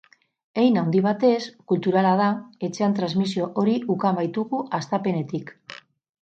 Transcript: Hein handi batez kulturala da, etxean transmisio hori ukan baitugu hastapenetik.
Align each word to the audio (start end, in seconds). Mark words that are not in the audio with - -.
Hein 0.59 0.77
handi 0.81 1.01
batez 1.07 1.41
kulturala 1.71 2.13
da, 2.21 2.29
etxean 2.69 2.97
transmisio 3.01 3.51
hori 3.65 3.77
ukan 3.97 4.19
baitugu 4.21 4.65
hastapenetik. 4.79 5.55